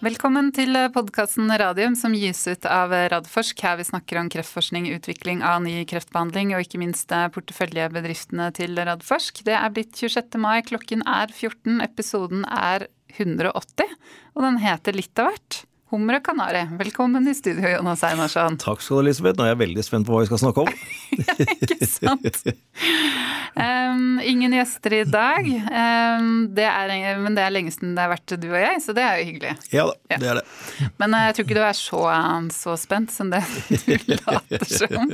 [0.00, 3.58] Velkommen til podkasten Radium som gis ut av Radforsk.
[3.60, 9.42] Her vi snakker om kreftforskning, utvikling av ny kreftbehandling og ikke minst porteføljebedriftene til Radforsk.
[9.44, 10.40] Det er blitt 26.
[10.40, 12.86] mai, klokken er 14, episoden er
[13.18, 13.92] 180,
[14.38, 15.60] og den heter Litt av hvert.
[15.90, 16.60] Hummer og kanari.
[16.78, 18.54] Velkommen i studio, Jonas Einarsson.
[18.62, 19.34] Takk skal du, Elisabeth.
[19.40, 20.68] Nå er jeg veldig spent på hva vi skal snakke om.
[21.18, 21.34] ja,
[21.66, 22.44] ikke sant.
[23.58, 28.12] Um, ingen gjester i dag, um, det er, men det er lenge siden det har
[28.12, 29.54] vært du og jeg, så det er jo hyggelig.
[29.74, 30.18] Ja da, ja.
[30.22, 30.44] det er det.
[31.02, 32.02] Men uh, jeg tror ikke du er så,
[32.54, 33.42] så spent som det
[34.06, 35.10] du later som.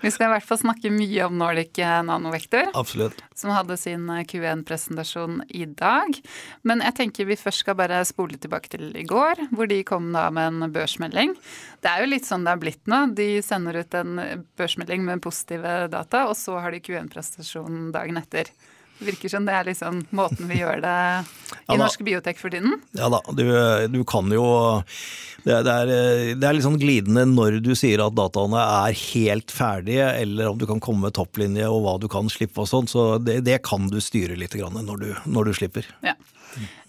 [0.00, 3.20] vi skal i hvert fall snakke mye om Nordic Nanovektor, Absolutt.
[3.36, 6.16] som hadde sin Q1-presentasjon i dag.
[6.64, 9.82] Men jeg tenker vi først skal bare spole tilbake til i går, hvor de de
[9.86, 11.34] kom da med en børsmelding.
[11.82, 13.00] Det er jo litt sånn det er blitt nå.
[13.18, 14.22] De sender ut en
[14.58, 18.48] børsmelding med positive data, og så har de Q1-prestasjonen dagen etter.
[18.98, 20.96] Det virker som det er liksom måten vi gjør det
[21.66, 22.78] i ja, norsk biotek for tiden.
[22.94, 23.44] Ja da, du,
[23.90, 24.44] du kan jo
[25.44, 25.90] det, det, er,
[26.38, 30.60] det, er, litt sånn glidende når du sier at dataene er helt ferdige, eller om
[30.60, 32.88] du kan komme med topplinje og hva du kan slippe og sånn.
[32.88, 35.90] Så det, det, kan du styre litt når du, når du slipper.
[36.06, 36.14] Ja.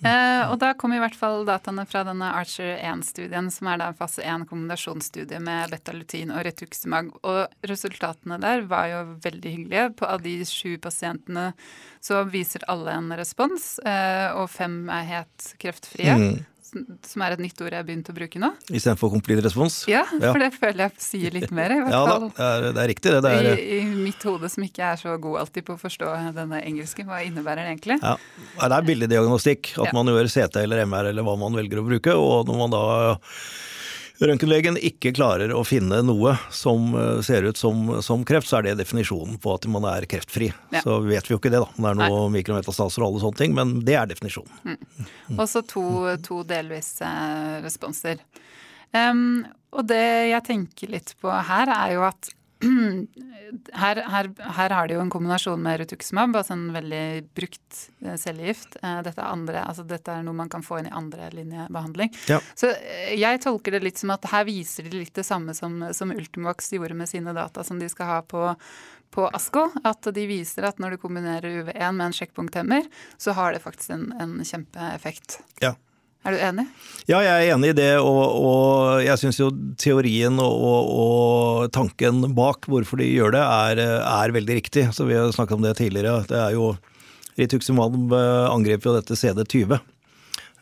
[0.05, 3.91] Uh, og da kom i hvert fall dataene fra denne Archer 1-studien, som er da
[3.97, 7.11] fase 1 kombinasjonsstudie med betalutin og retuximab.
[7.25, 9.91] Og resultatene der var jo veldig hyggelige.
[9.99, 11.51] På av de sju pasientene
[12.03, 16.19] så viser alle en respons, uh, og fem er helt kreftfrie.
[16.19, 16.43] Mm
[17.05, 18.49] som er et nytt ord jeg har begynt å bruke nå.
[18.69, 19.81] Istedenfor complete respons?
[19.91, 21.73] Ja, ja, for det føler jeg sier litt mer.
[21.75, 22.27] i hvert ja, fall.
[22.37, 23.13] Da, det, er, riktig.
[23.15, 25.81] Det, det er, I, I, mitt hode som ikke er så god alltid på å
[25.81, 27.99] forstå denne engelske, hva innebærer det egentlig?
[28.01, 28.15] Ja,
[28.61, 29.95] Det er billeddiagnostikk, at ja.
[29.95, 32.17] man gjør CT eller MR eller hva man velger å bruke.
[32.19, 32.83] Og når man da
[34.19, 38.69] røntgenlegen ikke klarer å finne noe som eh, ser ut som, som, kreft, så er
[38.69, 40.51] det definisjonen på at man er kreftfri.
[40.75, 40.83] Ja.
[40.85, 41.69] Så vet vi jo ikke det, da.
[41.75, 44.63] Det er noe mikrometastaser og alle sånne ting, men det er definisjonen.
[44.63, 45.11] Mm.
[45.35, 45.85] Og Også to,
[46.25, 47.11] to delvise
[47.65, 48.23] responser.
[48.95, 49.43] Um,
[49.75, 52.31] og det jeg tenker litt på her, er jo at
[53.73, 57.03] her, her, her, har de jo en kombinasjon med Rutuximab, altså en veldig
[57.35, 58.77] brukt eh, cellegift.
[58.81, 62.13] Eh, dette, andre, altså dette, er noe man kan få inn i andre linjebehandling.
[62.31, 62.39] Ja.
[62.57, 65.81] Så eh, jeg tolker det litt som at her viser de litt det samme som,
[65.95, 68.47] som Ultimovax gjorde med sine data som de skal ha på,
[69.15, 69.67] på ASKO.
[69.83, 72.87] At de viser at når du kombinerer UV1 med en sjekkpunkthemmer,
[73.17, 75.41] så har det faktisk en, en kjempeeffekt.
[75.63, 75.75] Ja.
[76.25, 76.65] Er du enig?
[77.05, 77.91] Ja, jeg er enig i det.
[78.01, 83.43] Og, og jeg syns jo teorien og, og, og, tanken bak hvorfor de gjør det,
[83.45, 84.87] er, er, veldig riktig.
[84.95, 86.23] Så Vi har snakket om det tidligere.
[86.29, 86.73] Det er jo
[87.35, 89.75] Rituximab angrep jo dette CD20.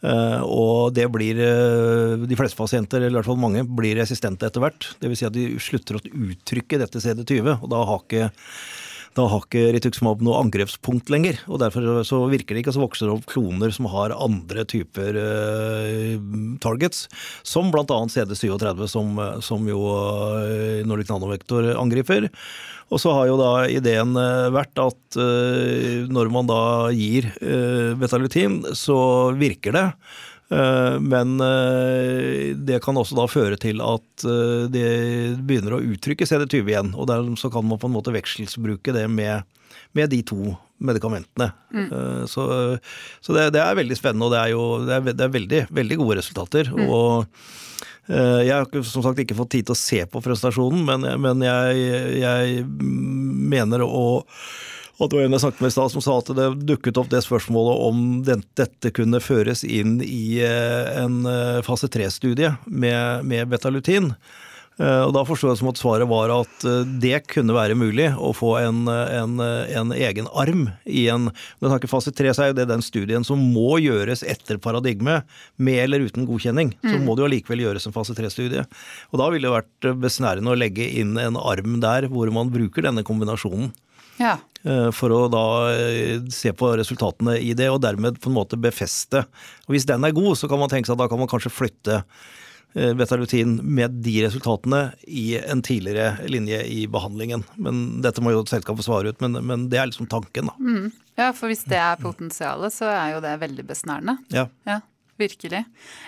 [0.03, 4.49] Uh, og det blir uh, De fleste pasienter, eller i hvert fall mange, blir resistente
[4.49, 4.89] etter hvert.
[4.99, 5.21] Dvs.
[5.21, 8.31] Si at de slutter å uttrykke dette CD20, og da har ikke
[9.13, 11.37] da har ikke rituximab noe angrepspunkt lenger.
[11.45, 14.65] og Derfor så virker det ikke, og så vokser det opp kloner som har andre
[14.69, 16.15] typer uh,
[16.63, 17.05] targets,
[17.45, 17.85] som bl.a.
[17.85, 22.29] CD37, som, som jo uh, Nordic Nanovektor angriper.
[22.93, 27.27] Og så har jo da ideen uh, vært at når man da gir
[28.01, 28.97] betalutin, så
[29.37, 29.83] virker det.
[30.53, 34.87] Eh, men eh, det kan også da føre til at eh, det
[35.47, 36.93] begynner å uttrykke CD20 igjen.
[36.93, 39.47] Og der så kan man på en måte vekselsbruke det med,
[39.97, 41.53] med de to medikamentene.
[41.71, 42.25] Mm.
[42.27, 42.43] Så,
[43.23, 45.61] så det, det, er veldig spennende, og det er jo det er, det er veldig,
[45.71, 46.73] veldig, gode resultater.
[46.73, 46.89] Mm.
[46.91, 47.37] og
[48.11, 51.85] jeg har som sagt ikke fått tid til å se på presentasjonen, men, men jeg,
[52.19, 54.03] jeg mener å
[55.01, 57.09] og det var en jeg snakket med i stad som sa at det dukket opp
[57.09, 63.49] det spørsmålet om dette kunne føres inn i eh, en eh, fase tre-studie med, med
[63.49, 64.11] betalutin.
[64.77, 66.67] Eh, og Da forsto jeg som at svaret var at
[67.01, 71.91] det kunne være mulig å få en, en, en egen arm i en Når snakker
[71.91, 75.23] fase tre, så er jo det den studien som må gjøres etter paradigme,
[75.57, 76.75] med eller uten godkjenning.
[76.85, 77.01] Så mm.
[77.01, 78.69] må det jo allikevel gjøres en fase tre-studie.
[79.09, 82.85] Og Da ville det vært besnærende å legge inn en arm der hvor man bruker
[82.85, 83.73] denne kombinasjonen.
[84.21, 84.37] Ja.
[84.63, 85.45] Eh, for å da
[85.75, 89.25] eh, se på resultatene i det, og dermed på en måte befeste.
[89.67, 91.51] Og Hvis den er god, så kan man tenke seg at da kan man kanskje
[91.51, 97.43] flytte eh, betalutin med de resultatene i en tidligere linje i behandlingen.
[97.59, 100.53] Men Dette må jo selskapet svare ut, men, men det er liksom tanken.
[100.53, 100.55] da.
[100.63, 100.87] Mm.
[101.19, 104.17] Ja, for hvis det er potensialet, så er jo det veldig besnærende.
[104.33, 104.47] Ja.
[104.69, 104.79] ja.
[105.19, 105.59] Virkelig.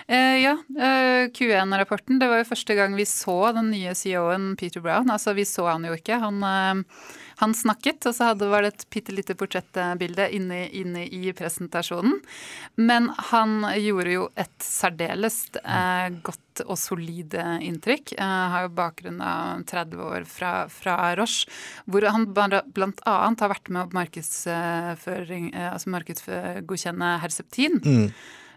[0.08, 2.18] Eh, ja, eh, Q1-rapporten.
[2.18, 5.12] Det var jo første gang vi så den nye CEO-en Peter Brown.
[5.12, 6.18] Altså, vi så han jo ikke.
[6.24, 11.04] Han, eh, han snakket, og så hadde, var det et bitte lite portrettbilde inne, inne,
[11.04, 12.16] i presentasjonen.
[12.80, 18.14] Men han gjorde jo et særdeles eh, godt og solid eh, inntrykk.
[18.16, 21.52] Eh, har jo bakgrunn av 30 år fra, fra Roche,
[21.84, 22.88] hvor han bl.a.
[23.04, 27.80] har vært med å markedsføring, altså markedsgodkjenne Herceptin.
[27.84, 28.10] Mm.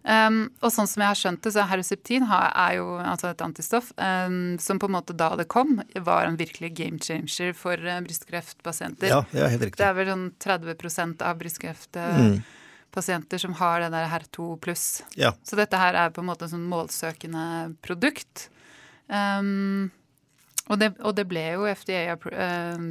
[0.04, 3.92] Um, og sånn som jeg har skjønt det, så heroseptin er jo altså et antistoff
[3.98, 8.00] um, som på en måte da det kom, var en virkelig game changer for uh,
[8.06, 9.12] brystkreftpasienter.
[9.12, 9.82] Ja, Det er helt riktig.
[9.82, 13.44] Det er vel sånn 30 av brystkreftpasienter mm.
[13.44, 14.88] som har det der HER2 pluss.
[15.20, 15.34] Ja.
[15.44, 17.46] Så dette her er på en måte sånn målsøkende
[17.86, 18.48] produkt.
[19.10, 19.92] Um,
[20.70, 22.82] og det, og det, ble jo FDA eh,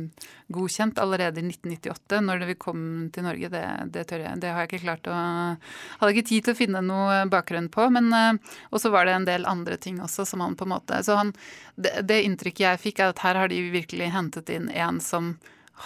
[0.50, 2.80] godkjent allerede i 1998, når det kom
[3.14, 3.50] til Norge.
[3.52, 3.62] Det,
[3.94, 7.20] det, jeg, det, har jeg ikke klart å Hadde ikke tid til å finne noe
[7.30, 7.86] bakgrunn på.
[7.94, 10.74] Men eh, Og så var det en del andre ting også som han på en
[10.74, 11.30] måte Så han,
[11.76, 15.36] det, det, inntrykket jeg fikk, er at her har de virkelig hentet inn en som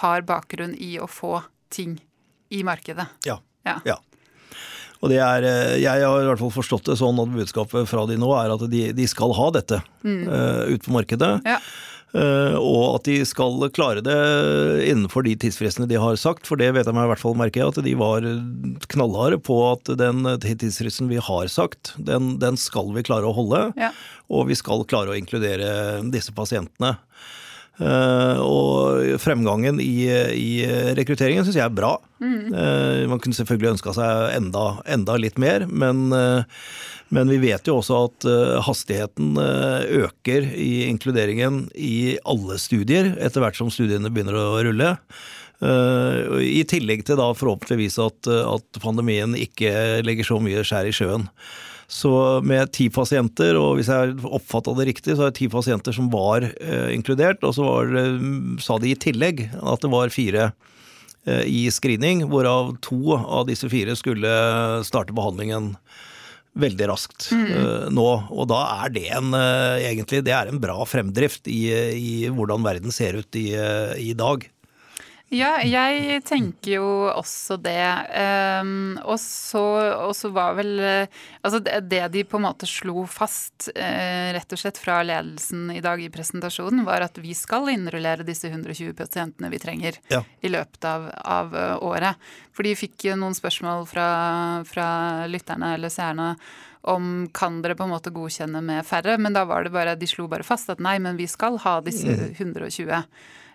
[0.00, 1.42] har bakgrunn i å få
[1.72, 1.98] ting
[2.52, 3.04] i markedet.
[3.28, 3.42] Ja.
[3.68, 3.80] ja.
[3.84, 3.98] ja.
[5.02, 8.06] Og det er, eh, Jeg har i hvert fall forstått det sånn at budskapet fra
[8.06, 10.20] de nå er at de, de skal ha dette mm.
[10.28, 11.32] uh, ut på markedet.
[11.46, 11.58] Ja.
[12.12, 14.16] Uh, og at de skal klare det
[14.84, 16.46] innenfor de tidsfristene de har sagt.
[16.46, 18.26] For det vet jeg meg i hvert fall merker jeg, at de var
[18.92, 23.70] knallharde på at den tidsfristen vi har sagt, den, den skal vi klare å holde.
[23.80, 23.90] Ja.
[24.30, 26.94] Og vi skal klare å inkludere disse pasientene.
[27.80, 30.04] Eh, og fremgangen i,
[30.36, 30.50] i
[30.98, 31.94] rekrutteringen syns jeg er bra.
[32.22, 32.52] Mm.
[33.10, 36.44] Man kunne selvfølgelig ønska seg enda, enda, litt mer, men, eh,
[37.12, 38.26] men, vi vet jo også at
[38.68, 44.94] hastigheten øker i inkluderingen i alle studier, etter hvert som studiene begynner å rulle.
[45.62, 51.28] I tillegg til da forhåpentligvis at, at pandemien ikke legger så mye skjær i sjøen.
[51.92, 55.92] Så med ti pasienter, og hvis jeg oppfatta det riktig, så er det ti pasienter
[55.92, 57.42] som var eh, inkludert.
[57.44, 58.06] Og så det,
[58.64, 60.46] sa de i tillegg at det var fire
[61.28, 64.32] eh, i screening, hvorav to av disse fire skulle
[64.88, 65.74] starte behandlingen
[66.52, 67.44] veldig raskt mm.
[67.48, 68.08] uh, nå.
[68.32, 71.62] Og da er det en, uh, egentlig, det er en bra fremdrift i,
[71.96, 74.44] i hvordan verden ser ut i, uh, i dag.
[75.32, 77.80] Ja, jeg tenker jo også det.
[78.60, 79.62] Um, og, så,
[80.04, 84.52] og, så, var vel Altså det, det, de på en måte slo fast, uh, rett
[84.52, 88.92] og slett fra ledelsen i dag i presentasjonen, var at vi skal innrullere disse 120
[88.98, 90.20] pasientene vi trenger ja.
[90.44, 92.20] i løpet av, av uh, året.
[92.52, 94.10] For de fikk noen spørsmål fra,
[94.68, 94.90] fra
[95.32, 96.34] lytterne eller seerne
[96.82, 100.08] om kan dere på en måte godkjenne med færre, men da var det bare, de
[100.10, 103.04] slo bare fast at nei, men vi skal ha disse 120.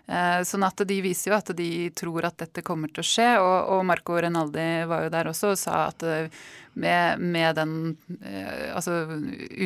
[0.08, 3.28] Eh, sånn at de viser jo at de tror at dette kommer til å skje.
[3.42, 6.30] Og, og Marco Renaldi var jo der også og sa at eh,
[6.78, 7.74] med, med den
[8.22, 9.02] eh, altså,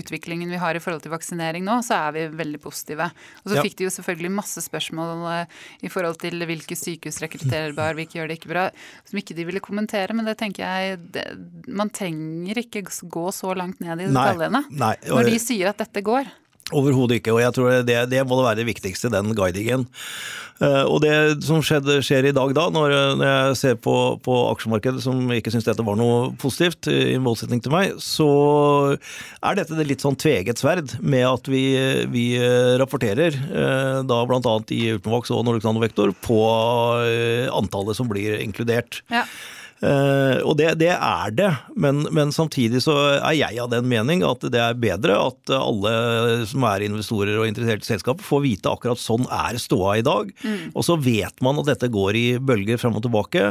[0.00, 3.06] utviklingen vi har i forhold til vaksinering nå, så er vi veldig positive.
[3.44, 3.64] Og så ja.
[3.68, 5.24] fikk de jo selvfølgelig masse spørsmål
[5.84, 8.68] i forhold til hvilke sykehus rekrutterer bar hvilke gjør det ikke bra,
[9.06, 10.16] som ikke de ville kommentere.
[10.16, 11.26] Men det tenker jeg det,
[11.70, 16.26] Man trenger ikke gå så langt ned i detaljene når de sier at dette går.
[16.72, 19.88] Overhodet ikke, og jeg tror det, det må være det viktigste, den guidingen.
[20.62, 25.02] Eh, og det som skjedde, skjer i dag da, når, jeg ser på, på aksjemarkedet
[25.02, 28.28] som ikke syns dette var noe positivt, i motsetning til meg, så
[28.94, 31.64] er dette det litt sånn tveget sverd med at vi,
[32.12, 32.26] vi
[32.80, 34.54] rapporterer, eh, da bl.a.
[34.74, 36.42] i Ultimovax og Nordic Nanovektor, på
[37.08, 39.02] eh, antallet som blir inkludert.
[39.12, 39.26] Ja.
[39.82, 44.20] Uh, og det, det, er det, men, men, samtidig så er jeg av den mening
[44.22, 45.94] at det er bedre at alle
[46.46, 50.30] som er investorer og interesserte selskapet får vite akkurat sånn er ståa i dag.
[50.44, 50.70] Mm.
[50.70, 53.48] Og så vet man at dette går i bølger frem og tilbake.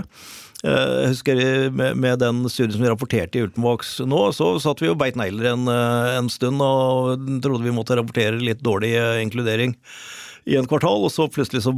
[0.63, 1.43] Uh, jeg husker
[1.75, 5.51] med, den studien som vi rapporterte i Ultimovax nå, så satt vi og beit negler
[5.51, 8.93] en, eh, en stund og trodde vi måtte rapportere litt dårlig
[9.25, 9.75] inkludering
[10.49, 11.73] i en kvartal, og så plutselig så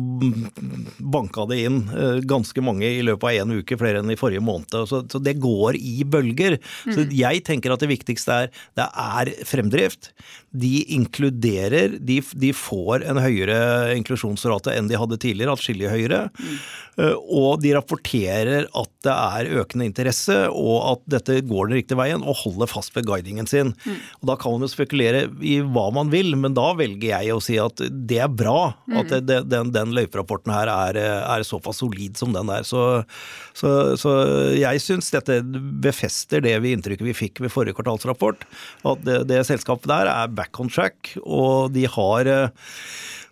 [1.13, 4.43] banka det inn eh, ganske mange i løpet av én uke, flere enn i forrige
[4.43, 4.71] måned.
[4.87, 6.59] Så, så det går i bølger.
[6.87, 6.93] Mm.
[6.95, 10.13] Så jeg tenker at det viktigste er det er fremdrift.
[10.53, 13.57] De inkluderer, de, de får en høyere
[13.97, 16.27] inklusjonsrate enn de hadde tidligere, atskillig høyere.
[16.37, 16.55] Mm.
[17.33, 22.23] Og de rapporterer at det er økende interesse, og at dette går den riktige veien,
[22.23, 23.73] og holder fast ved guidingen sin.
[23.83, 23.99] Mm.
[24.21, 27.41] Og Da kan man jo spekulere i hva man vil, men da velger jeg å
[27.43, 28.52] si at det er bra
[28.87, 28.97] Mm.
[29.01, 32.65] At det, den, den løyperapporten her er, er, såpass solid som den er.
[32.67, 33.03] Så,
[33.57, 34.13] så, så
[34.57, 35.39] jeg syns dette
[35.83, 38.45] befester det vi inntrykket vi fikk ved forrige kvartalsrapport.
[38.89, 42.31] At det, det selskapet der er back on track, og de har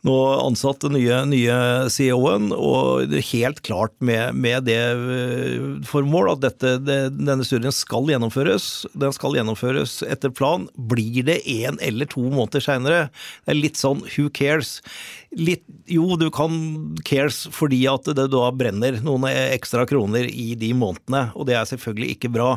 [0.08, 1.58] nå ansatt den nye, nye
[1.94, 8.10] CEO-en, og helt klart med, med det eh, formål at dette, det, denne studien skal
[8.10, 8.88] gjennomføres.
[8.98, 10.66] Den skal gjennomføres etter plan.
[10.76, 13.04] Blir det én eller to måneder seinere?
[13.46, 14.80] Det er litt sånn who cares?
[15.40, 16.52] Litt, jo, du kan
[17.08, 21.70] cares fordi at det da brenner noen ekstra kroner i de månedene, og det er
[21.70, 22.50] selvfølgelig ikke bra.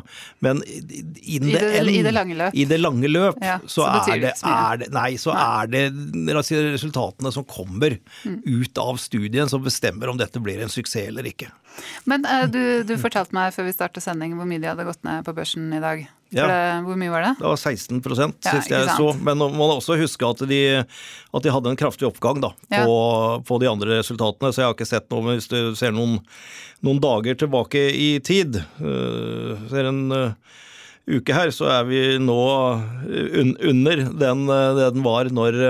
[0.42, 4.24] Men I, det, I det lange løp, i det lange løp ja, så, så er,
[4.24, 5.44] det, er, det, nei, så nei.
[5.46, 6.34] er det
[6.74, 8.40] resultatene som kommer mm.
[8.42, 11.52] ut av studien som bestemmer om dette blir en suksess eller ikke.
[12.10, 15.02] Men uh, du, du, fortalte meg før vi startet sending hvor mye de hadde gått
[15.06, 16.04] ned på børsen i dag.
[16.34, 16.46] Ja.
[16.50, 17.32] Det, hvor mye var det?
[17.38, 19.12] Det var 16 ja, sist jeg så.
[19.22, 22.82] Men man må også huske at de, at de hadde en kraftig oppgang da, ja.
[22.82, 22.96] på,
[23.46, 24.50] på, de andre resultatene.
[24.50, 26.18] Så jeg har ikke sett noe, men hvis du ser noen,
[26.84, 30.58] noen dager tilbake i tid, uh, ser en uh,
[31.06, 32.40] uke her, så er vi nå
[33.04, 35.60] un under den, det den var når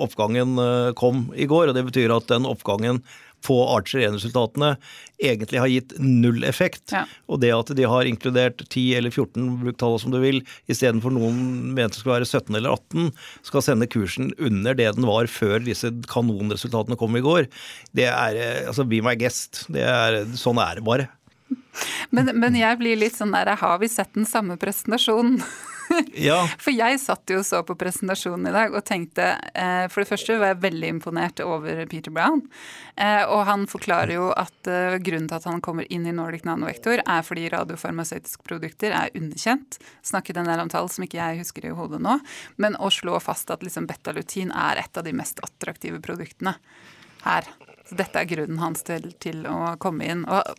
[0.00, 0.54] oppgangen
[0.96, 1.68] kom i går.
[1.68, 3.02] og Det betyr at den oppgangen
[3.44, 4.74] på Archer 1-resultatene
[5.22, 6.92] egentlig har gitt null effekt.
[6.94, 7.04] Ja.
[7.30, 11.14] Og det at de har inkludert 10 eller 14, bruk tallet som du vil, istedenfor
[11.14, 13.10] noen mente skulle være 17 eller 18,
[13.50, 17.50] skal sende kursen under det den var før disse kanonresultatene kom i går,
[17.96, 19.66] det er eh, altså be my guest.
[19.72, 21.10] Det er, sånn er det bare.
[22.14, 25.40] Men, men jeg blir litt sånn der Har vi sett den samme presentasjonen?
[26.28, 26.38] ja.
[26.60, 30.38] For jeg satt jo så på presentasjonen i dag og tenkte eh, For det første
[30.40, 32.44] var jeg veldig imponert over Peter Brown.
[32.96, 36.46] Eh, og han forklarer jo at eh, grunnen til at han kommer inn i Nordic
[36.48, 39.78] Nanovektor, er fordi radiofarmasøytiske produkter er underkjent.
[40.06, 42.18] Snakket en del om tall som ikke jeg husker i hodet nå.
[42.60, 46.56] Men å slå fast at liksom betalutin er et av de mest attraktive produktene
[47.24, 47.48] her.
[47.88, 50.24] Så dette er grunnen hans til, til å komme inn.
[50.24, 50.54] Og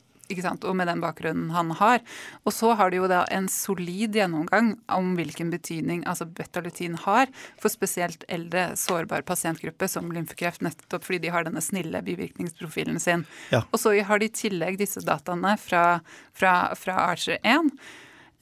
[0.65, 1.99] og med den bakgrunnen han har.
[2.43, 7.27] Og så har de jo da en solid gjennomgang om hvilken betydning altså betalutin har
[7.61, 13.25] for spesielt eldre, sårbar pasientgruppe som lymfekreft, nettopp fordi de har denne snille bivirkningsprofilen sin.
[13.51, 13.63] Ja.
[13.71, 16.01] Og så har de i tillegg disse dataene fra,
[16.33, 17.71] fra, fra Archer 1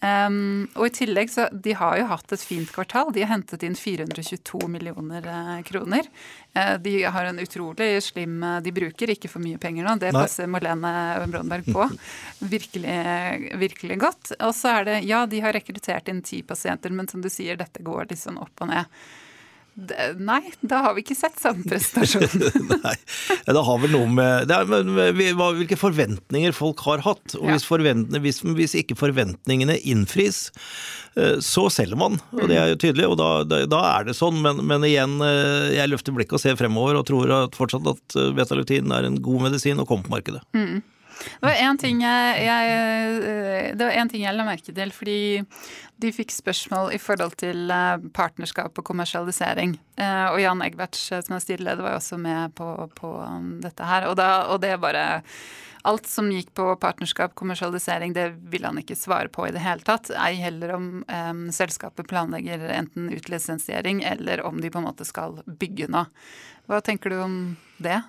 [0.04, 3.14] Um, og i tillegg så De har jo hatt et fint kvartal.
[3.16, 6.10] De har hentet inn 422 millioner uh, kroner.
[6.52, 9.96] Uh, de har en utrolig slim uh, De bruker ikke for mye penger nå.
[10.02, 10.26] Det Nei.
[10.26, 10.92] passer Marlene
[11.32, 11.88] Brøndberg på
[12.56, 13.00] virkelig,
[13.64, 14.34] virkelig godt.
[14.42, 17.56] Og så er det Ja, de har rekruttert inn ti pasienter, men som du sier,
[17.60, 18.92] dette går litt sånn opp og ned.
[19.74, 22.28] Nei, da har vi ikke sett samme prestasjon.
[22.70, 22.96] Nei,
[23.48, 27.36] det har vel noe med er, Hvilke forventninger folk har hatt.
[27.40, 30.46] og hvis, hvis, hvis, ikke forventningene innfris,
[31.18, 32.20] eh, så selger man.
[32.38, 34.42] og Det er jo tydelig, og da, da, er det sånn.
[34.46, 38.20] Men, men, igjen, eh, jeg løfter blikket og ser fremover og tror at fortsatt at
[38.20, 40.46] eh, betalutin er en god medisin å komme på markedet.
[40.54, 40.84] Mm.
[41.14, 45.20] Det var én ting jeg, jeg, det var en ting jeg la merke til, fordi
[46.04, 49.76] de fikk spørsmål i forhold til eh, partnerskap og kommersialisering.
[50.00, 53.54] Eh, og Jan Egberts, eh, som er styreleder, var jo også med på, på um,
[53.64, 54.10] dette her.
[54.10, 55.06] Og, da, og det bare
[55.84, 59.84] Alt som gikk på partnerskap, kommersialisering, det ville han ikke svare på i det hele
[59.84, 60.14] tatt.
[60.16, 65.42] Ei heller om um, selskapet planlegger enten utlisensiering eller om de på en måte skal
[65.46, 66.08] bygge noe.
[66.72, 67.40] Hva tenker du om
[67.84, 68.00] det?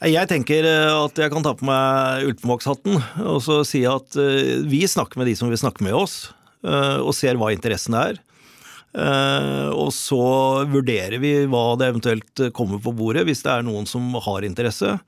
[0.00, 2.96] Jeg tenker at jeg kan ta på meg Ultimox-hatten
[3.28, 4.16] og så si at
[4.64, 6.32] vi snakker med de som vil snakke med oss.
[6.62, 8.20] Eh, og ser hva interessen er.
[8.92, 10.24] Eh, og så
[10.68, 14.98] vurderer vi hva det eventuelt kommer på bordet, hvis det er noen som har interesse.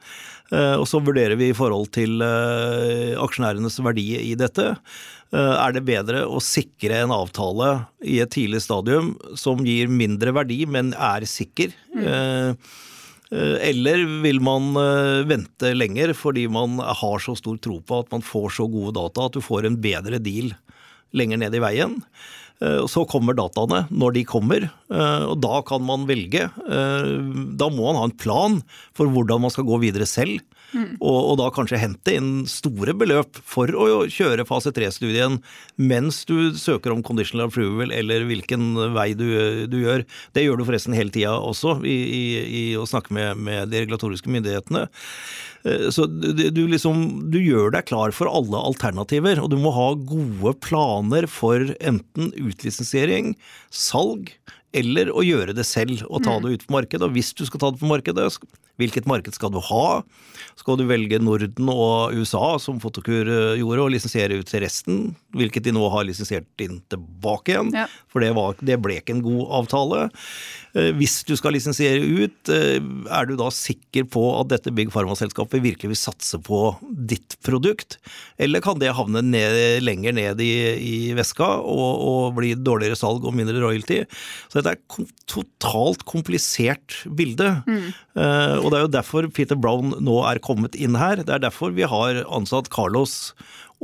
[0.53, 4.75] Eh, og så vurderer vi i forhold til aksjonærenes verdi i dette.
[5.35, 10.61] Er det bedre å sikre en avtale i et tidlig stadium som gir mindre verdi,
[10.63, 11.73] men er sikker?
[11.91, 12.55] Mm.
[13.35, 14.69] Eller vil man
[15.27, 19.27] vente lenger fordi man har så stor tro på at man får så gode data
[19.27, 20.53] at du får en bedre deal
[21.19, 21.99] lenger ned i veien.
[22.63, 26.47] Eh, Så kommer dataene når de kommer, eh, og da kan man velge.
[26.47, 27.09] Eh,
[27.59, 28.61] da må man ha en plan
[28.95, 30.41] for hvordan man skal gå videre selv.
[30.75, 30.97] Mm.
[30.99, 35.37] Og, og, da kanskje hente inn store beløp for å kjøre fase 3-studien
[35.79, 39.29] mens du søker om conditional approval eller hvilken vei du,
[39.71, 40.03] du gjør.
[40.35, 43.85] Det gjør du forresten hele tida også i, i, i, å snakke med, med de
[43.85, 44.89] regulatoriske myndighetene.
[45.65, 49.93] Eh, så du, liksom, du gjør deg klar for alle alternativer, og du må ha
[49.97, 53.35] gode planer for enten utlisensiering,
[53.73, 54.35] salg
[54.75, 56.45] eller å gjøre det selv og ta mm.
[56.45, 57.07] det ut på markedet.
[57.07, 58.27] Og hvis du skal ta det på markedet,
[58.81, 59.87] hvilket marked skal du ha?
[60.59, 65.05] Skal du velge Norden og USA, som Fotokur eh, gjorde, og lisensiere ut til resten?
[65.35, 67.87] Hvilket de nå har lisensiert inn tilbake igjen, ja.
[68.11, 70.03] for det, var, det, ble ikke en god avtale.
[70.75, 75.54] Eh, hvis du skal lisensiere ut, er du da sikker på at dette Big Pharma-selskapet
[75.63, 77.99] virkelig vil satse på ditt produkt?
[78.41, 83.27] Eller kan det havne ned, lenger ned i, i veska og, og, bli dårligere salg
[83.27, 84.03] og mindre royalty?
[84.49, 87.51] Så dette er et totalt komplisert bilde.
[87.69, 87.91] Mm.
[88.65, 91.23] Og det er jo derfor Peter Brown nå er kommet inn her.
[91.23, 93.35] Det er derfor vi har ansatt Carlos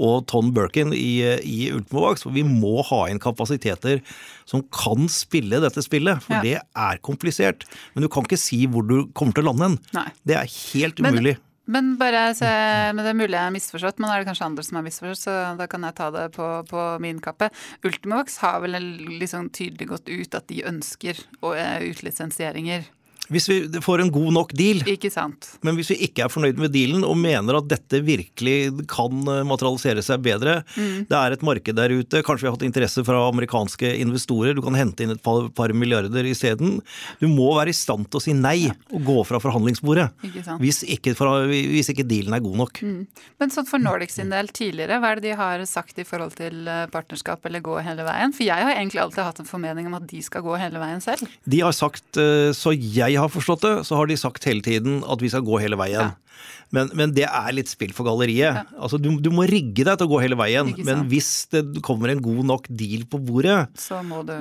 [0.01, 2.25] og Ton Birkin i, i Ultimovax.
[2.25, 4.01] For vi må ha inn kapasiteter
[4.49, 6.23] som kan spille dette spillet.
[6.25, 6.43] For ja.
[6.45, 7.67] det er komplisert.
[7.95, 10.11] Men du kan ikke si hvor du kommer til å lande hen.
[10.27, 11.37] Det er helt umulig.
[11.37, 12.49] Men men bare så,
[12.95, 15.25] men Det er mulig jeg har misforstått, men er det kanskje andre som har misforstått,
[15.25, 17.51] så da kan jeg ta det på, på min kappe.
[17.87, 18.79] Ultimovax har vel
[19.21, 22.89] liksom tydelig gått ut at de ønsker utlisensieringer
[23.31, 25.53] Hvis vi får en god nok deal, Ikke sant.
[25.63, 29.43] men hvis vi ikke er fornøyd med dealen og mener at dette virkelig kan eh,
[29.47, 33.21] materialisere seg bedre, det er et marked der ute, kanskje vi har hatt interesse fra
[33.31, 36.81] amerikanske investorer, du kan hente inn et par, par milliarder isteden.
[37.21, 40.61] Du må være i stand til å si nei og gå fra forhandlingsbordet Ikke sant.
[40.63, 42.83] hvis ikke, fra- hvis ikke dealen er god nok.
[42.83, 46.35] Men sånn for Nordic sin del tidligere, hva er det de har sagt i forhold
[46.39, 48.35] til eh, partnerskap eller gå hele veien?
[48.35, 51.01] For jeg har egentlig alltid hatt en formening om at de skal gå hele veien
[51.05, 51.29] selv.
[51.47, 55.01] De har sagt, eh, så jeg har forstått det, så har de sagt hele tiden
[55.05, 56.11] at vi skal gå hele veien.
[56.11, 56.31] Ja.
[56.75, 58.71] Men, men det er litt spill for galleriet.
[58.79, 62.13] Altså, du, du må rigge deg til å gå hele veien, men hvis det kommer
[62.13, 64.37] en god nok deal på bordet, Så må du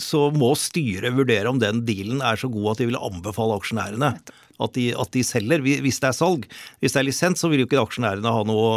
[0.00, 4.14] så må styret vurdere om den dealen er så god at de vil anbefale aksjonærene
[4.60, 6.46] at de, at de selger, hvis det er salg.
[6.82, 8.70] Hvis det er lisens, så vil jo ikke aksjonærene ha noe,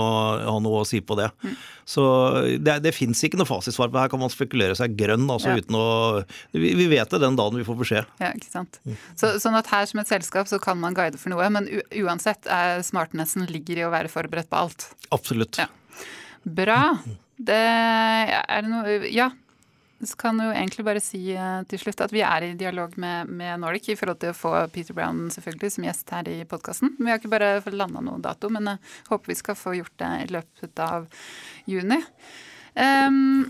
[0.45, 1.29] ha noe å si på det.
[1.41, 1.55] Mm.
[1.91, 2.03] Så
[2.61, 4.03] det, det fins ikke noe fasitsvar på det.
[4.05, 5.57] Her kan man spekulere seg grønn, altså Ja.
[5.63, 5.85] uten å
[6.53, 8.11] vi, vi vet det den dagen vi får beskjed.
[8.21, 8.77] Ja, ikke sant.
[9.17, 11.67] Så, sånn at her som et selskap så kan man guide for noe, men
[12.03, 14.91] uansett er smartnessen ligger i å være forberedt på alt.
[15.11, 15.57] Absolutt.
[15.59, 15.67] Ja.
[16.45, 16.81] Bra.
[17.41, 19.31] Det er det noe Ja.
[20.01, 23.29] Så kan jo egentlig bare si eh, til slutt at vi er i dialog med,
[23.29, 26.95] med Nordic i forhold til å få Peter Brown selvfølgelig som gjest her i podkasten.
[26.99, 28.81] Vi har ikke bare landa noen dato, men jeg
[29.11, 31.05] håper vi skal få gjort det i løpet av
[31.69, 32.01] juni.
[32.71, 33.49] Um,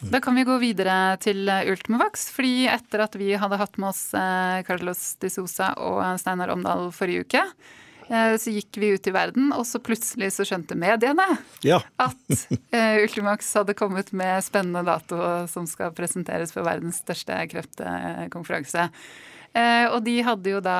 [0.00, 2.30] da kan vi gå videre til eh, Ultimovax.
[2.32, 6.88] fordi etter at vi hadde hatt med oss eh, Carlos de Sosa og Steinar Omdal
[6.96, 7.79] forrige uke, eh,
[8.42, 11.26] så gikk vi ut i verden, og så plutselig så skjønte mediene
[11.62, 11.78] Ja.
[12.02, 12.16] at
[12.74, 15.18] eh, Ultimax hadde kommet med spennende dato
[15.52, 18.88] som skal presenteres på verdens største kreftkonferanse.
[19.54, 20.76] Eh, og de hadde jo da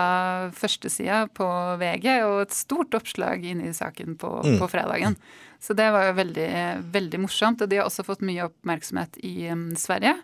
[0.55, 1.47] førstesida på
[1.81, 5.17] VG og et stort oppslag inne i saken på, på fredagen.
[5.61, 6.49] Så det var jo veldig,
[6.93, 7.61] veldig morsomt.
[7.61, 10.15] Og de har også fått mye oppmerksomhet i Sverige,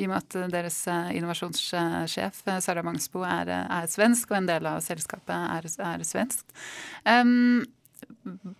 [0.00, 4.48] i og med at deres eh, innovasjonssjef eh, Sara Mangsbo er, er svensk, og en
[4.48, 6.46] del av selskapet er, er svensk.
[7.04, 7.66] Um,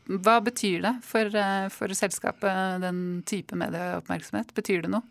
[0.06, 1.32] hva betyr det for,
[1.72, 4.52] for selskapet, den type medieoppmerksomhet?
[4.56, 5.04] Betyr det noe?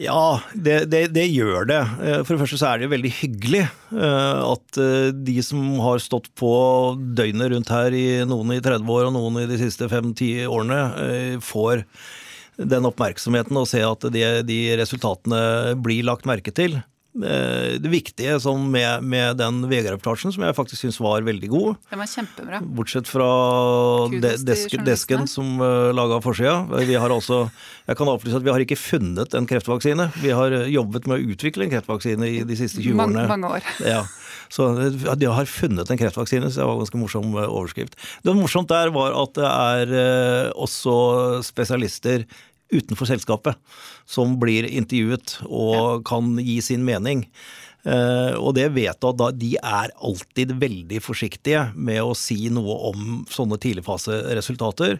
[0.00, 1.80] Ja, det, det, det gjør det.
[2.00, 6.00] Eh, For det første så er det veldig hyggelig eh, at eh, de som har
[6.00, 6.52] stått på
[7.18, 10.80] døgnet rundt her, i noen i 30 år og noen i de siste 5-10 årene,
[11.44, 11.84] får
[12.60, 16.80] den oppmerksomheten og se at de, de resultatene blir lagt merke til.
[17.10, 21.78] Eh, Det viktige sånn med, med den VG-reportasjen, som jeg faktisk syns var veldig god,
[21.90, 22.60] Den var kjempebra.
[22.62, 23.26] Bortsett fra
[24.12, 26.60] de, desk, desken som uh, laga forsida.
[26.86, 27.48] Vi har altså,
[27.90, 30.06] jeg kan opplyse at vi har ikke funnet en kreftvaksine.
[30.22, 33.28] Vi har eh, jobbet med å utvikle en kreftvaksine i de siste 20 Mange, årene.
[33.34, 33.66] mange år.
[33.82, 34.04] Ja,
[34.50, 34.68] så
[35.18, 37.98] De har funnet en kreftvaksine, så det var en ganske morsom eh, overskrift.
[38.22, 42.22] Det morsomt der var at det er eh, også spesialister
[42.70, 43.58] utenfor selskapet
[44.08, 47.26] som blir intervjuet og kan gi sin mening.
[47.80, 52.50] Uh, og det vet du at da, de er alltid veldig forsiktige med å si
[52.52, 54.98] noe om sånne tidligfaseresultater.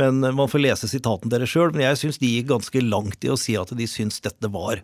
[0.00, 1.74] Men man får lese sitaten deres sjøl.
[1.74, 4.80] Men jeg syns de gikk ganske langt i å si at de syns dette var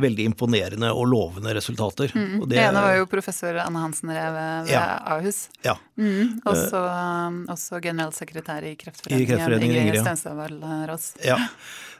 [0.00, 2.10] veldig imponerende og lovende resultater.
[2.40, 4.98] Og Det ene var jo professor Anne Hansen Rev ved Ja.
[5.06, 5.48] Ahus.
[5.64, 5.76] ja.
[5.96, 6.40] Mm.
[6.44, 10.00] Også, um, også generalsekretær i Kreftforeningen, I Kreftforeningen, Ingrid.
[10.02, 10.58] Stenstadvall
[10.90, 11.12] Rås.
[11.24, 11.36] Ja.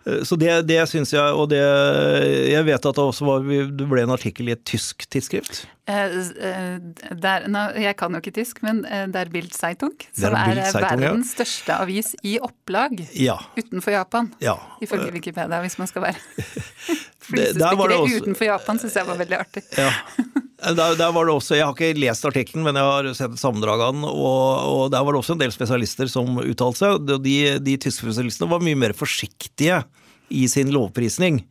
[0.06, 1.60] Eh, Så det, det syns jeg, og det
[2.50, 5.62] Jeg vet at det også var, det ble en artikkel i et tysk tidsskrift.
[5.86, 6.78] Eh, eh,
[7.14, 10.58] der, nå, jeg kan jo ikke tysk, men det Der Bild Zeitung, som er Bild
[10.58, 11.08] eh, Zeitung, ja.
[11.12, 13.38] verdens største avis i opplag Ja.
[13.56, 14.32] utenfor Japan.
[14.40, 14.56] ja.
[14.82, 16.16] Ifølge Wikipedia, hvis man skal være
[17.28, 19.64] Flisespikkeri utenfor Japan syns jeg var veldig artig.
[19.78, 19.90] ja.
[20.64, 24.04] Der, der var det også, Jeg har ikke lest artikkelen, men jeg har sett den.
[24.08, 27.10] Og, og der var det også en del spesialister som uttalte seg.
[27.20, 29.82] De, de tyske spesialistene var mye mer forsiktige
[30.32, 31.42] i sin lovprisning.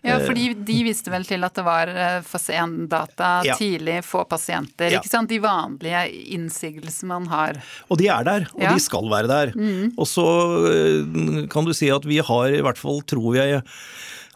[0.00, 1.92] Ja, fordi de viste vel til at det var
[2.24, 3.58] for fase 1-data, Ja.
[3.60, 4.88] tidlig, få pasienter.
[4.94, 5.02] Ja.
[5.02, 5.28] ikke sant?
[5.28, 6.06] De vanlige
[6.38, 7.60] innsigelsene man har.
[7.92, 8.70] Og de er der, og Ja.
[8.72, 8.78] Mm.
[8.80, 9.52] de skal være der.
[9.98, 10.24] Og så
[10.72, 13.60] eh, kan du si at vi har i hvert fall, tror jeg,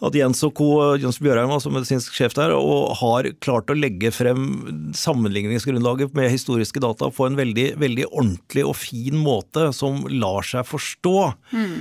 [0.04, 0.68] at Jens og co.
[1.00, 6.82] Jens Bjørheim som medisinsk sjef der, og har klart å legge frem sammenligningsgrunnlaget med historiske
[6.82, 11.16] data på en veldig, veldig ordentlig og fin måte som lar seg forstå.
[11.56, 11.74] Mm.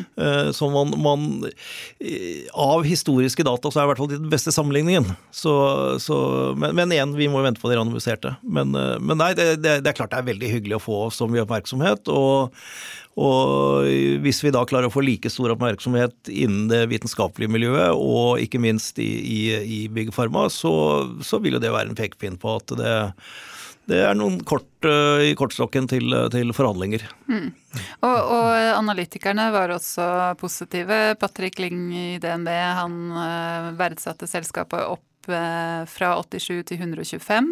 [0.55, 1.25] Så man, man
[1.99, 5.11] eh, Av historiske data så er i hvert fall den beste sammenligningen.
[5.35, 5.53] Så,
[6.03, 6.17] så,
[6.57, 8.35] men, men igjen, vi må jo vente på de randomiserte.
[8.43, 10.99] Men, eh, men nei, det, det, det er klart det er veldig hyggelig å få
[11.13, 12.11] så mye oppmerksomhet.
[12.11, 12.55] og
[13.15, 13.87] og
[14.25, 18.59] hvis vi da klarer å få like stor oppmerksomhet innen det vitenskapelige miljøet, og ikke
[18.59, 20.73] minst i, i, i Big Pharma, så,
[21.23, 22.95] så vil jo det være en pekepinn på at det,
[23.87, 27.05] det er noen kort uh, i kortstokken til, til forhandlinger.
[28.01, 30.07] Og, og analytikerne var også
[30.41, 31.15] positive.
[31.21, 37.51] Patrick Ling i DNB han uh, verdsatte selskapet opp uh, fra 87 til 125.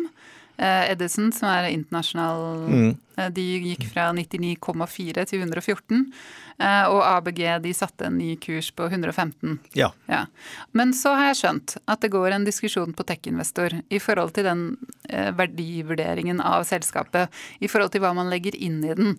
[0.63, 2.91] Edison, som er internasjonal Mm.
[3.35, 6.05] De gikk fra 99,4 til 114.
[6.63, 9.57] Og ABG de satte en ny kurs på 115.
[9.77, 9.91] Ja.
[10.05, 10.25] Ja.
[10.71, 14.47] Men så har jeg skjønt at det går en diskusjon på Tech-investor i forhold til
[14.47, 14.63] den
[15.09, 17.31] eh, verdivurderingen av selskapet.
[17.63, 19.15] I forhold til hva man legger inn i den.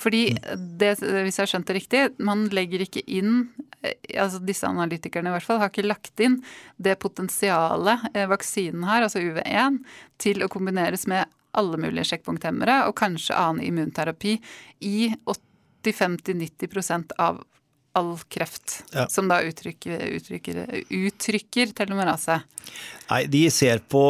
[0.00, 0.24] Fordi
[0.56, 3.48] det, hvis jeg har skjønt det riktig, man legger ikke inn
[3.82, 6.40] eh, altså Disse analytikerne i hvert fall har ikke lagt inn
[6.76, 9.80] det potensialet eh, vaksinen har, altså UV1,
[10.22, 14.36] til å kombineres med alle mulige sjekkpunkthemmere og kanskje annen immunterapi
[14.86, 15.10] i
[15.84, 17.42] 85-90% av
[17.96, 19.06] all kreft, Ja.
[19.08, 20.58] som da uttrykker, uttrykker,
[20.92, 22.42] uttrykker telomerase.
[23.08, 24.02] Nei, de ser på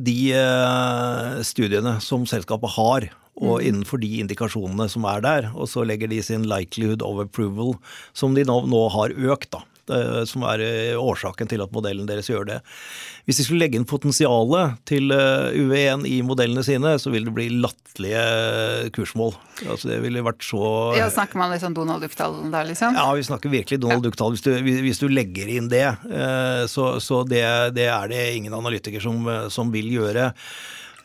[0.00, 5.84] de eh, studiene som selskapet har, og innenfor de indikasjonene som er der, og så
[5.86, 7.76] legger de sin likelihood of approval,
[8.16, 9.60] som de nå, nå har økt, da.
[9.90, 12.56] Eh, Som er eh, årsaken til at modellen deres gjør det.
[13.28, 17.34] Hvis de skulle legge inn potensialet til eh, UV1 i modellene sine, så vil det
[17.36, 18.22] bli latterlige
[18.96, 19.34] kursmål.
[19.68, 20.62] Altså det ville vært så
[20.96, 22.96] Ja, Snakker man litt sånn Donald Duck-tall der, liksom?
[22.96, 24.32] Ja, vi snakker virkelig Donald Duck-tall.
[24.36, 25.84] Hvis, du- hvis du legger inn det,
[26.72, 27.44] så, så det,
[27.76, 30.30] det er det ingen analytiker som, som vil gjøre.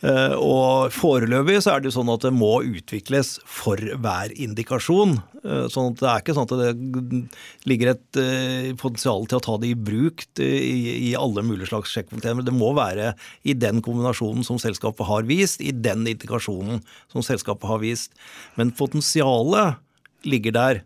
[0.03, 5.15] Eh, Og foreløpig så er det jo sånn at det må utvikles for hver indikasjon.
[5.43, 7.21] Eh, Sånn at det er ikke sånn at det
[7.69, 11.95] ligger et eh, potensial til å ta det i bruk i, alle mulige slags.
[12.11, 13.13] Men det må være
[13.47, 18.11] i den kombinasjonen som selskapet har vist, i den indikasjonen som selskapet har vist.
[18.59, 19.79] Men potensialet
[20.27, 20.83] ligger der.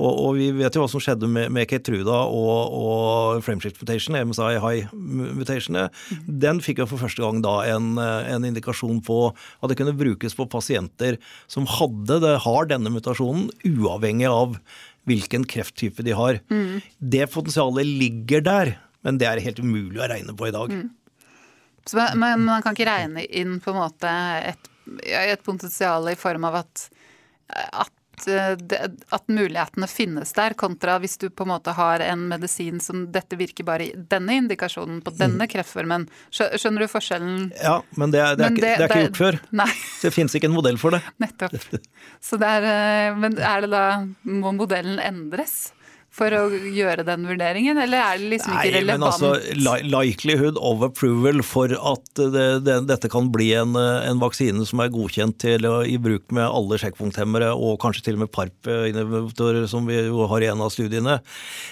[0.00, 4.16] Og, og vi vet jo hva som skjedde med, med Keytruda og, og frameshift mutation,
[4.30, 5.90] MSI high mutationene.
[6.24, 9.92] Den fikk jo for første gang da en, eh, en indikasjon på at det kunne
[10.00, 11.18] brukes på pasienter
[11.52, 14.56] som hadde det, har denne mutasjonen, uavhengig av
[15.08, 16.40] hvilken krefttype de har.
[17.00, 20.74] Det potensialet ligger der, men det er helt umulig å regne på i dag.
[21.88, 24.10] Så, man- men man kan ikke regne inn på en måte
[24.52, 24.68] et,
[25.12, 26.84] et potensial i form av at,
[27.72, 27.92] at,
[28.28, 28.78] eh, det,
[29.14, 33.38] at mulighetene finnes der, kontra hvis du på en måte har en medisin som dette
[33.40, 36.08] virker bare i denne indikasjonen på denne kreftformen.
[36.34, 37.48] Skjø- Skjønner du forskjellen?
[37.62, 39.40] Ja, men det, er- det, er, Men ikke, det er ikke gjort før.
[39.62, 39.68] Nei,
[40.00, 41.02] Så det finnes ikke en modell for det.
[41.24, 41.56] nettopp.
[42.20, 43.84] Så det er, eh, men er det da
[44.24, 45.70] Må modellen endres?
[46.10, 49.28] For å gjøre den vurderingen, eller er det liksom ikke Nei, men altså
[49.86, 54.90] likelihood of approval for at det, det, dette kan bli en, en vaksine som er
[54.90, 59.86] godkjent til å i bruk med alle sjekkpunkthemmere, og kanskje til og med PARP-inhibitorer, som
[59.86, 61.20] vi jo har i en av studiene,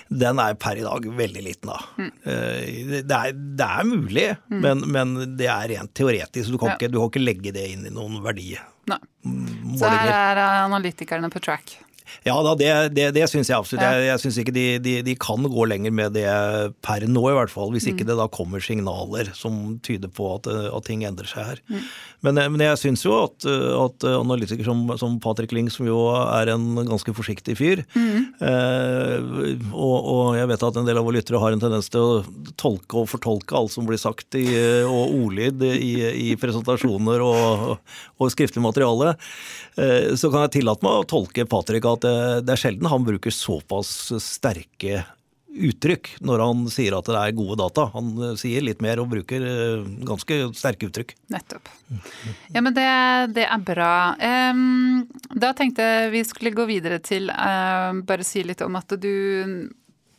[0.09, 1.73] den er per i dag veldig liten.
[1.75, 1.81] da.
[1.99, 2.13] Mm.
[2.23, 6.55] Eh, Det, er, det er mulig, men, men det er rent teoretisk.
[6.55, 6.79] Du kan, Ja.
[6.79, 8.53] ikke, du kan ikke legge det inn i noen verdi.
[8.89, 8.99] Nei.
[9.77, 11.79] Så her er analytikerne på track.
[12.27, 13.85] Ja da, det, det, det syns jeg absolutt.
[13.85, 13.95] Ja.
[13.99, 16.29] Jeg, jeg syns ikke de, de, de kan gå lenger med det
[16.85, 17.73] per nå, i hvert fall.
[17.75, 21.53] Hvis ikke det da kommer signaler som tyder på at, eh, at ting endrer seg
[21.53, 21.63] her.
[22.25, 25.87] Men, eh, men jeg syns jo at, eh, at analytiker som, som Patrick Ling, som
[25.89, 29.29] jo er en ganske forsiktig fyr, eh,
[29.73, 32.53] og, og jeg vet at en del av våre lyttere har en tendens til å
[32.61, 34.47] tolke og fortolke alt som blir sagt i,
[34.89, 35.93] og ordlyd i,
[36.33, 37.79] i presentasjoner og,
[38.19, 39.15] og skriftlig materiale,
[39.79, 43.07] eh, så kan jeg tillate meg å tolke Patrick at det, det er sjelden han
[43.07, 45.05] bruker såpass sterke
[45.59, 47.89] uttrykk når han sier at det er gode data.
[47.95, 51.15] Han eh, sier litt mer og bruker eh, ganske sterke uttrykk.
[51.33, 51.71] Nettopp.
[52.55, 52.89] Ja, men det,
[53.37, 53.93] det er bra.
[54.53, 58.97] Um, da tenkte jeg vi skulle gå videre til uh, bare si litt om at
[59.01, 59.13] du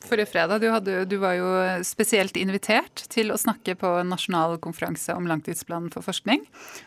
[0.06, 1.50] Forrige fredag du, hadde, du var jo
[1.84, 6.46] spesielt invitert til å snakke på en nasjonal konferanse om langtidsplanen for forskning,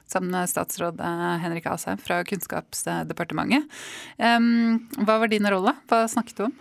[0.09, 3.69] sammen med statsråd eh, Henrik Asheim fra Kunnskapsdepartementet.
[4.17, 5.77] Um, hva var din rolle?
[5.93, 6.61] Hva snakket du om?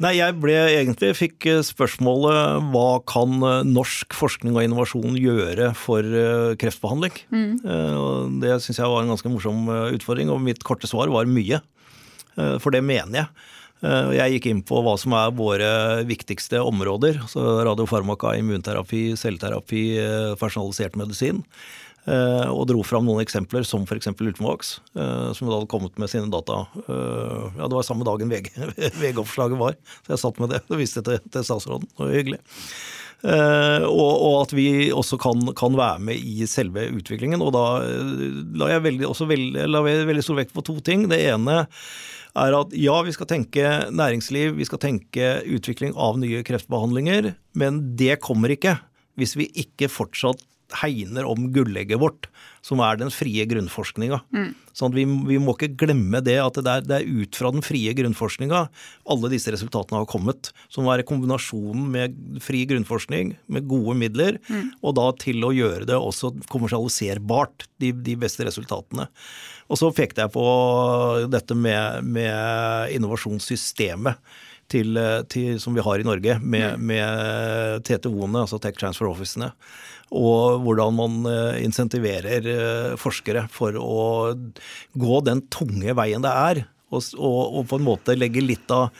[0.00, 5.74] Nei, jeg ble egentlig fikk eh, spørsmålet hva kan eh, norsk forskning og innovasjon gjøre
[5.76, 7.18] for eh, kreftbehandling?
[7.28, 8.40] Mm.
[8.40, 11.60] Det syns jeg var en ganske morsom utfordring, og mitt korte svar var mye.
[12.62, 13.28] For det mener jeg.
[13.80, 15.70] Eh, og Jeg gikk inn på hva som er våre
[16.08, 17.22] viktigste områder.
[17.28, 21.44] så Radiofarmaka, immunterapi, celleterapi, eh, personalisert medisin.
[22.06, 24.08] Eh, Og dro fram noen eksempler, som f.eks.
[24.08, 26.66] Ultimovax, som da hadde kommet med sine data.
[26.88, 28.50] Ja, Det var samme dagen VG
[29.02, 31.86] VG-oppslaget var, så jeg satt med det og viste det til, statsråden.
[31.86, 32.40] Det var hyggelig.
[33.20, 37.42] Uh, og, og at vi også kan, kan være med i selve utviklingen.
[37.44, 37.84] Og da
[38.56, 41.04] la jeg veldig, veldig, la jeg veldig stor vekt på to ting.
[41.12, 41.66] Det ene
[42.38, 47.82] er at ja, vi skal tenke næringsliv, vi skal tenke utvikling av nye kreftbehandlinger, men
[47.98, 48.78] det kommer ikke
[49.18, 50.42] hvis vi ikke fortsatt
[50.82, 52.28] hegner om gullegget vårt,
[52.64, 54.20] som er den frie grunnforskninga.
[54.34, 54.50] Mm.
[54.76, 57.64] Sånn vi, vi, må ikke glemme det at det er, det er ut fra den
[57.64, 58.64] frie grunnforskninga
[59.10, 60.52] alle disse resultatene har kommet.
[60.72, 64.76] Som er kombinasjonen med fri grunnforskning, med gode midler, mm.
[64.84, 69.08] og da til å gjøre det også kommersialiserbart, de, de beste resultatene.
[69.70, 70.46] Og så pekte jeg på
[71.30, 74.18] dette med, med innovasjonssystemet
[74.70, 76.90] til, eh, til, som vi har i Norge, med, mm.
[76.90, 79.52] med TTO-ene, altså Tech Transfer Officene.
[80.10, 84.04] Og hvordan man eh, insentiverer eh, forskere for å
[84.98, 86.64] gå den tunge veien det er.
[86.90, 88.90] Og, og, og på en måte legge litt av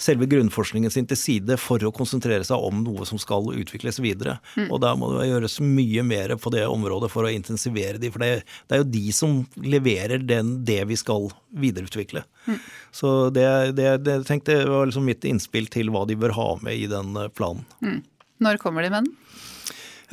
[0.00, 4.38] selve grunnforskningen sin til side for å konsentrere seg om noe som skal utvikles videre.
[4.58, 4.68] Mm.
[4.68, 8.24] Og der må det gjøres mye mer på det området for å intensivere de, for
[8.24, 12.24] det, det er jo de som leverer den, det vi skal videreutvikle.
[12.48, 12.62] Mm.
[12.94, 16.48] Så det, det, det tenkte jeg var liksom mitt innspill til hva de bør ha
[16.64, 17.66] med i den eh, planen.
[17.84, 18.00] Mm.
[18.44, 19.12] Når kommer de med den?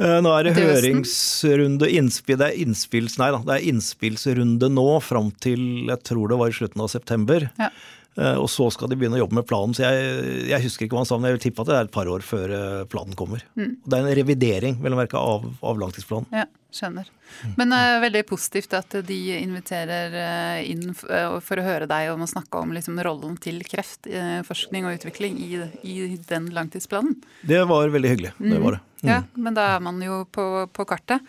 [0.01, 4.85] Eh, nå er det høringsrunde innspill, det, er innspills, nei da, det er innspillsrunde nå
[5.03, 7.49] fram til jeg tror det var i slutten av september.
[7.59, 7.69] Ja.
[8.19, 9.75] Eh, og så skal de begynne å jobbe med planen.
[9.77, 11.87] Så jeg, jeg husker ikke hva han sa, men jeg vil tippe at det er
[11.87, 13.45] et par år før eh, planen kommer.
[13.59, 13.77] Mm.
[13.85, 16.27] Det er en revidering vel merke, av, av langtidsplanen.
[16.35, 17.09] Ja, skjønner.
[17.57, 22.23] Men uh, veldig positivt at de inviterer uh, inn uh, for å høre deg om
[22.23, 25.51] å snakke om liksom, rollen til kreftforskning og utvikling i,
[25.87, 25.97] i,
[26.29, 27.17] den langtidsplanen.
[27.47, 28.33] Det var veldig hyggelig.
[28.39, 28.49] Mm.
[28.53, 28.81] Det var det.
[29.01, 29.09] Mm.
[29.09, 31.23] Ja, men da er man jo på, på kartet.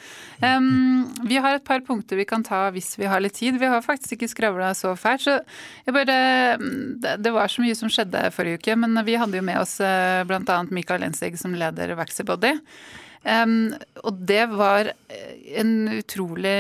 [0.45, 3.57] Um, vi har et par punkter vi kan ta hvis vi har litt tid.
[3.61, 5.25] Vi har faktisk ikke skravla så fælt.
[5.25, 5.39] Så
[5.87, 6.19] jeg bare
[7.17, 10.59] det, var så mye som skjedde forrige uke, men vi hadde jo med oss bl.a.
[10.69, 12.59] Mikael Ensig som leder Vaxibody.
[13.23, 14.89] Um, og det var
[15.55, 16.57] en utrolig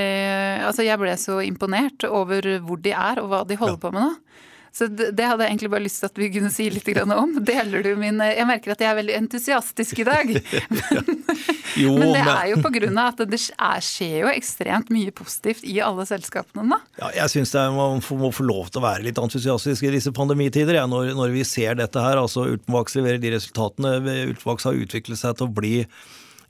[0.62, 3.83] Altså, jeg ble så imponert over hvor de er og hva de holder ja.
[3.83, 4.12] på med nå.
[4.72, 7.35] Så det hadde jeg egentlig bare lyst til at vi kunne si litt om.
[7.51, 10.33] Deler du min Jeg merker at jeg er veldig entusiastisk i dag.
[10.72, 11.11] Men,
[11.77, 15.12] jo, men det er jo på grunn av at det er, skjer jo ekstremt mye
[15.16, 16.79] positivt i alle selskapene nå.
[17.01, 20.77] Ja, jeg syns man må få lov til å være litt entusiastisk i disse pandemitider.
[20.81, 22.20] Ja, når, når, vi ser dette her.
[22.20, 23.94] altså Ultenvaks leverer de resultatene.
[24.33, 25.75] Ultenvaks har utviklet seg til å bli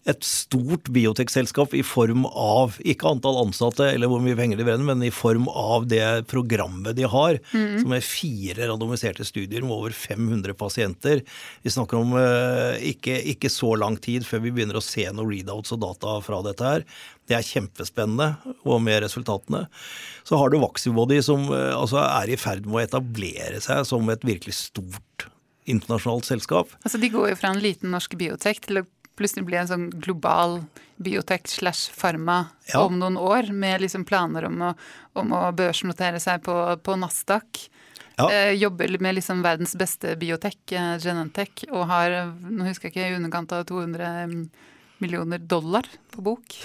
[0.08, 4.86] et stort biotekselskap i form av ikke antall ansatte eller hvor mye penger de brenner,
[4.88, 7.82] men i form av det programmet de har, mm.
[7.84, 11.22] som er fire randomiserte studier med over 500 pasienter.
[11.62, 15.30] Vi snakker om uh, ikke, ikke, så lang tid før vi begynner å se noen
[15.30, 16.86] readouts og data fra dette her.
[17.30, 18.32] Det er kjempespennende,
[18.66, 19.68] og med resultatene.
[20.26, 24.10] Så har du Vaxibody som uh, altså er i ferd med å etablere seg som
[24.10, 25.28] et virkelig stort
[25.70, 26.74] internasjonalt selskap.
[26.82, 28.84] Altså De går jo fra en liten norsk biotek til å
[29.22, 30.58] plutselig bli en sånn global
[31.02, 32.82] biotech slash pharma ja.
[32.82, 34.72] om noen år, med liksom planer om å,
[35.18, 37.66] om å børsnotere seg på, på Nasdaq.
[38.18, 38.28] Ja.
[38.28, 43.08] Eh, jobber med liksom verdens beste biotek, eh, Genentech, og har nå husker jeg ikke,
[43.08, 44.28] i underkant av 200
[45.02, 46.56] millioner dollar på bok.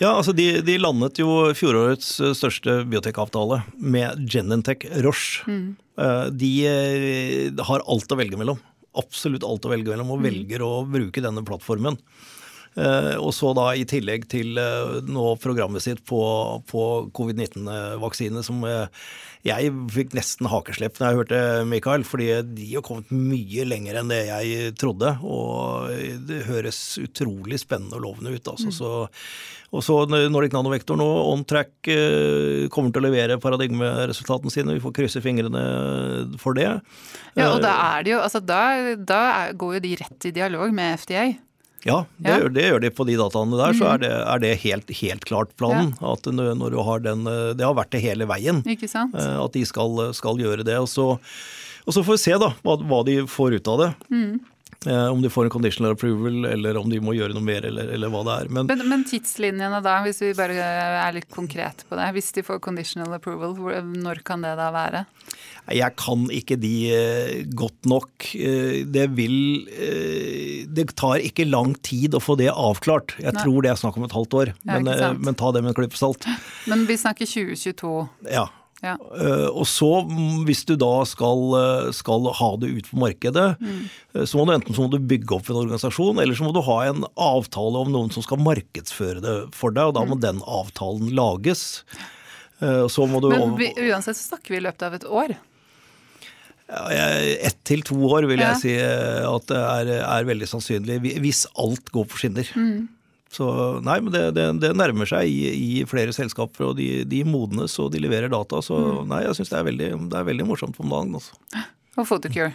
[0.00, 5.44] Ja, altså de, de landet jo fjorårets største største biotekavtale med Genentech Roche.
[5.46, 5.74] Mm.
[6.00, 8.60] Eh, de eh, har alt å velge mellom
[8.98, 10.28] absolutt alt å velge mellom, og mm.
[10.28, 11.98] velger å bruke denne plattformen.
[12.72, 16.22] Uh, og så da i tillegg til uh, nå programmet sitt på,
[16.70, 18.86] på covid-19-vaksine, som uh,
[19.44, 24.12] jeg fikk nesten hakeslepp når jeg hørte Mikael, fordi de har kommet mye lenger enn
[24.12, 25.16] det jeg trodde.
[25.26, 25.90] Og
[26.30, 28.52] det høres utrolig spennende og lovende ut.
[28.54, 28.70] Altså.
[28.70, 28.76] Mm.
[28.78, 28.92] Så,
[29.74, 31.74] og så Nordic Nanovektor nå, on track,
[32.70, 34.78] kommer til å levere paradigmeresultatene sine.
[34.78, 35.66] Vi får krysse fingrene
[36.38, 36.70] for det.
[37.34, 38.62] Ja, og da er det jo, altså da,
[38.94, 39.24] da
[39.58, 41.32] går jo de rett i dialog med FDA.
[41.86, 42.36] Ja, det, ja.
[42.38, 43.74] Gjør, det, Gjør, de på de dataene der.
[43.74, 43.80] Mm.
[43.80, 45.90] Så er det, er det helt, helt, klart planen.
[45.98, 46.14] Ja.
[46.14, 48.62] At når du har den Det har vært det hele veien.
[48.66, 50.78] Eh, at de skal, skal gjøre det.
[50.78, 51.08] Og så,
[51.82, 53.90] og så, får vi se da, hva, hva de får ut av det.
[54.14, 54.40] Mm.
[54.86, 57.92] Eh, om de får en conditional approval, eller om de må gjøre noe mer, eller,
[57.94, 58.52] eller hva det er.
[58.56, 62.08] Men, men, men, tidslinjene da, hvis vi bare er litt konkrete på det.
[62.16, 63.54] Hvis de får conditional approval,
[63.94, 65.04] når kan det da være?
[65.70, 68.32] Jeg kan ikke de eh, godt nok.
[68.34, 69.36] Eh, det vil
[69.70, 73.14] eh, Det tar ikke lang tid å få det avklart.
[73.22, 73.44] Jeg Nei.
[73.44, 75.78] tror det er snakk om et halvt år, men, ja, men ta det med en
[75.78, 76.26] klype salt.
[76.66, 77.94] Men vi snakker 2022.
[78.34, 78.48] Ja.
[78.82, 78.96] Ja.
[79.54, 81.54] Og så, mm, hvis du da skal,
[81.94, 84.24] skal ha det ut på markedet, mm.
[84.26, 86.58] så må du enten så må du bygge opp en organisasjon, eller så må du
[86.66, 90.24] ha en avtale om noen som skal markedsføre det for deg, og da må mm.
[90.24, 91.84] den avtalen lages.
[92.62, 95.34] Men vi, uansett så snakker vi i løpet av et år?
[96.72, 101.44] Ett til to år vil jeg si eh, at det er, er, veldig sannsynlig, hvis
[101.60, 102.48] alt går på skinner.
[102.56, 102.86] Mm.
[103.32, 103.46] Så
[103.80, 107.78] nei, men det, det, det nærmer seg i, i, flere selskaper, og de, de, modnes
[107.80, 108.60] og de leverer data.
[108.64, 109.08] Så mm.
[109.08, 111.16] nei, jeg syns det, det, er veldig morsomt om dagen.
[111.16, 111.64] Altså.
[111.96, 112.52] Og Photocure.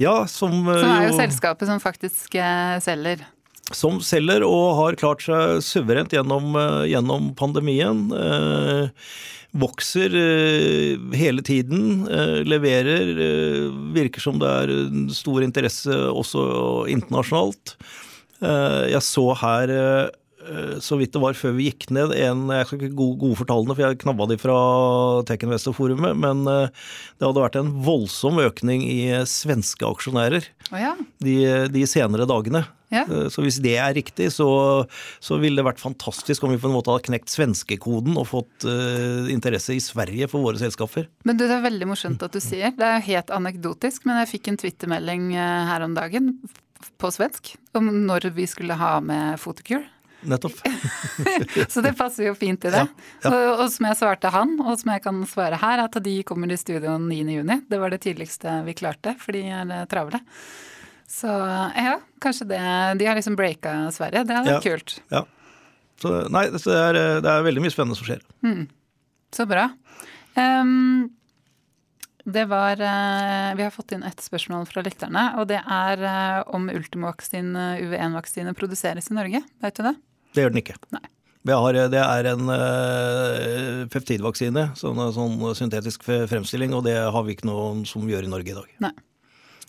[0.00, 3.26] Ja, som, som er jo, jo selskapet som faktisk eh, selger
[3.70, 8.08] som selger og har klart seg suverent gjennom, eh, gjennom pandemien.
[8.10, 8.88] Eh,
[9.50, 13.10] vokser eh, hele tiden, eh, leverer.
[13.14, 14.72] Eh, virker som det er
[15.14, 17.76] stor interesse også internasjonalt.
[18.40, 20.08] Eh, jeg så her eh,
[20.80, 23.48] så vidt det var før vi gikk ned, en Jeg skal ikke gode, gode for
[23.50, 24.56] tallene, for jeg knabba de fra
[25.28, 26.72] Tekinvestor-forumet, men eh,
[27.20, 30.94] det hadde vært en voldsom økning i svenske aksjonærer oh ja.
[31.20, 31.36] de,
[31.68, 32.64] de senere dagene.
[32.90, 33.04] Ja.
[33.30, 34.48] Så hvis det er riktig, så,
[35.22, 38.66] så ville det vært fantastisk om vi på en måte hadde knekt svenskekoden og fått
[38.66, 41.06] uh, interesse i Sverige for våre selskaper.
[41.22, 42.74] Men du, det er veldig morsomt at du sier.
[42.74, 46.32] Det er helt anekdotisk, men jeg fikk en twittermelding her om dagen
[47.00, 49.84] på svensk om når vi skulle ha med Photocure.
[50.20, 50.58] Nettopp.
[51.72, 52.82] Så det passer jo fint i det.
[52.82, 52.88] Ja,
[53.24, 53.30] ja.
[53.30, 56.52] Og, og som jeg svarte han, og som jeg kan svare her, at de kommer
[56.52, 57.20] i studio 9.
[57.38, 57.56] juni.
[57.70, 60.20] Det var det tidligste vi klarte, for de er eh, travle.
[61.10, 62.60] Så ja, kanskje det
[63.00, 64.26] De har liksom breaka Sverige.
[64.28, 64.74] Det hadde vært Ja.
[64.76, 64.98] kult.
[65.10, 65.24] Ja.
[66.00, 68.20] Så nei, det er, det er veldig mye spennende som skjer.
[69.34, 69.66] Så bra.
[70.38, 71.08] Ehm,
[72.24, 76.40] det var eh, Vi har fått inn ett spørsmål fra lytterne, og det er eh,
[76.54, 79.42] om Ultimovaksine, UV1-vaksine, produseres i Norge.
[79.64, 79.94] Vet du det?
[80.34, 80.76] Det gjør den ikke.
[80.96, 81.04] Nei.
[81.48, 87.32] Vi har, det er en uh, peptidvaksine, sånn, sånn syntetisk fremstilling, og det har vi
[87.32, 88.74] ikke noen som gjør i Norge i dag.
[88.84, 88.92] Nei.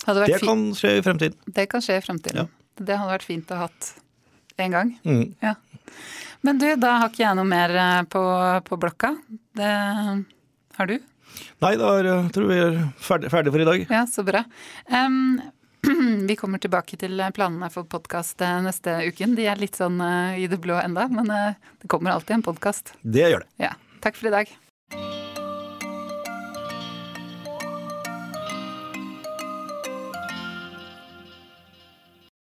[0.01, 1.37] Det kan skje i fremtiden.
[1.45, 2.49] det kan skje i fremtiden.
[2.75, 3.93] Det hadde vært fint å ha hatt
[4.59, 4.91] en gang.
[5.05, 5.25] Mm.
[5.39, 5.55] Ja.
[6.41, 8.21] Men du, da har ikke jeg noe mer eh, på,
[8.65, 9.13] på blokka.
[9.57, 9.71] Det
[10.77, 10.97] har du?
[11.62, 13.84] Nei, da er, jeg tror vi er ferdig, ferdig for i dag.
[13.94, 14.44] Ja, så bra.
[14.89, 15.41] Um,
[16.30, 19.38] vi kommer tilbake til planene for podkast neste uken.
[19.38, 22.50] De er litt sånn eh, i det blå enda, men eh, det kommer alltid en
[22.52, 22.94] podkast.
[23.02, 23.54] Det gjør det.
[23.70, 23.76] Ja.
[24.02, 24.54] Takk for i dag.